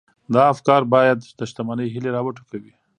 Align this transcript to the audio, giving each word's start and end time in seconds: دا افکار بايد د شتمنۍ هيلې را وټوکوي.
دا 0.33 0.41
افکار 0.53 0.81
بايد 0.93 1.19
د 1.39 1.39
شتمنۍ 1.49 1.87
هيلې 1.93 2.11
را 2.15 2.21
وټوکوي. 2.23 2.73